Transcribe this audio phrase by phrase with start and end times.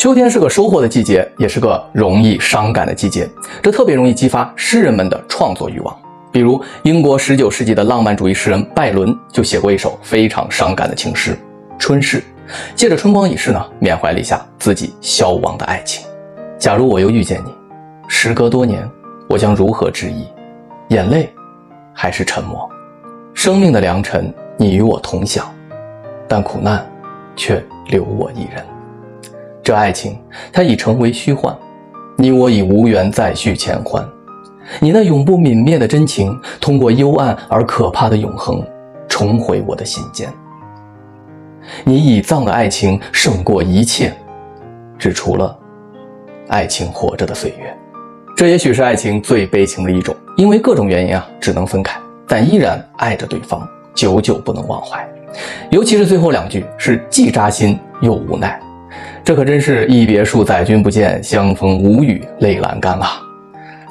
[0.00, 3.28] 秋天是个收获的季节，也是个容易伤感的季节，
[3.62, 5.94] 这特别容易激发诗人们的创作欲望。
[6.32, 11.32] 比如，英国19世纪的浪漫主义诗人拜伦就写过一首非常伤感的情诗
[11.78, 12.16] 《春逝》，
[12.74, 16.06] 借着春光已逝呢，缅怀了一下自己消亡的爱情。
[16.58, 17.52] 假如我又遇见你，
[18.08, 18.88] 时隔多年，
[19.28, 20.26] 我将如何致意？
[20.88, 21.30] 眼泪，
[21.92, 22.66] 还是沉默？
[23.34, 25.44] 生命的良辰，你与我同享，
[26.26, 26.90] 但苦难，
[27.36, 28.64] 却留我一人。
[29.70, 30.18] 这爱情，
[30.52, 31.56] 它已成为虚幻，
[32.16, 34.04] 你我已无缘再续前欢。
[34.80, 38.60] 你那永不泯灭的真情，通过幽暗而可怕的永恒，
[39.08, 40.28] 重回我的心间。
[41.84, 44.12] 你已葬的爱情胜过一切，
[44.98, 45.56] 只除了
[46.48, 47.72] 爱情活着的岁月。
[48.36, 53.64] 这也许是爱情最悲情的一种，因为各种原因啊，只能分开，但依然爱着对方，
[53.94, 55.08] 久久不能忘怀。
[55.70, 58.60] 尤其是最后两句，是既扎心又无奈。
[59.22, 63.20] 这可真是一别数载君不见，相逢无语泪阑干啊！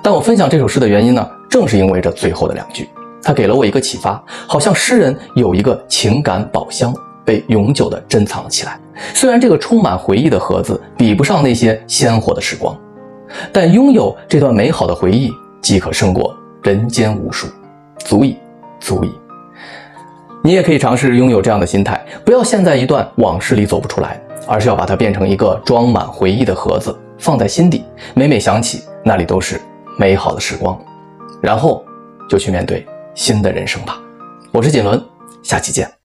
[0.04, 2.90] 但我分享这首诗的原因呢，正是因为这最后的两句，
[3.22, 8.78] 它给了我一个启发，好像诗人有一个情感宝箱被永久的珍藏了起来。
[9.14, 12.78] 虽然这个充满回忆的盒子比不上那些鲜活的时光，
[13.54, 17.48] 但拥有这段美好的回忆，即可胜过人间无数，
[18.00, 18.36] 足矣，
[18.80, 19.12] 足矣。
[20.44, 24.20] 你也可以尝试拥有这样的心态，不要陷在一段往事里走不出来。
[24.50, 29.62] 而是要把它变成一个装满回忆的盒子，放在心底，每每想起，那里都是
[29.96, 30.78] 美好的时光。
[31.40, 31.86] 然后
[32.28, 34.02] 就去面对新的人生吧。
[34.52, 35.00] 我是锦纶，
[35.44, 35.99] 下期见。